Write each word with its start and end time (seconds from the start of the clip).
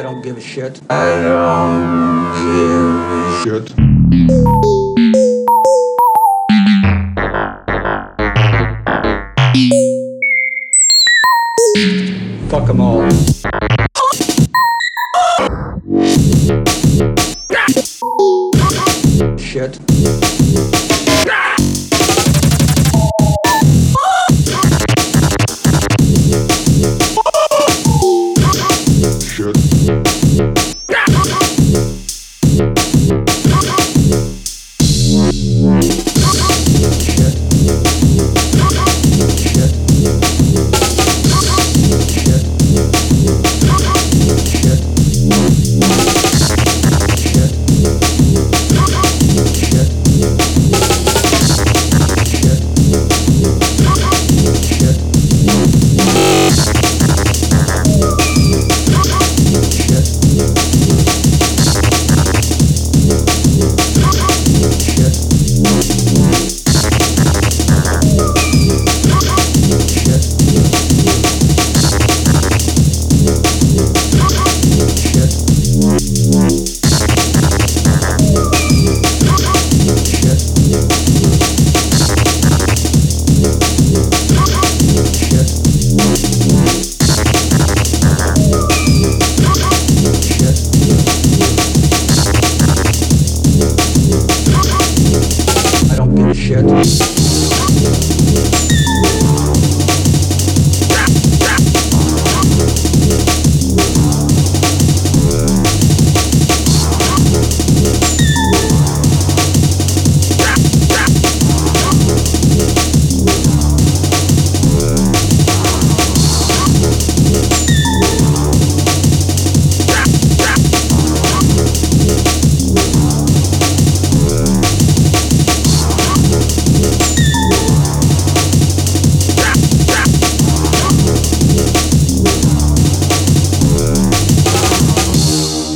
shit. 0.00 0.06
I 0.08 0.12
don't 0.12 0.22
give 0.22 0.36
a 0.36 0.40
shit. 3.42 3.68
Fuck 12.48 12.66
them 12.66 12.80
all. 12.80 13.10
Shit. 19.38 19.78
Shit. 96.50 97.09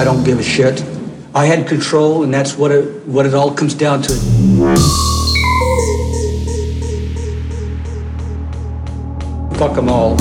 I 0.00 0.04
don't 0.04 0.24
give 0.24 0.38
a 0.38 0.42
shit. 0.42 0.82
I 1.34 1.44
had 1.44 1.68
control, 1.68 2.22
and 2.22 2.32
that's 2.32 2.56
what 2.56 2.70
it 2.70 3.06
what 3.06 3.26
it 3.26 3.34
all 3.34 3.52
comes 3.52 3.74
down 3.74 4.00
to. 4.00 4.14
Fuck 9.58 9.74
them 9.74 9.90
all. 9.90 10.16